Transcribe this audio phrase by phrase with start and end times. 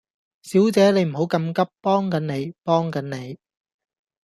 [0.41, 3.37] 小姐你唔好咁急，幫緊你，幫緊你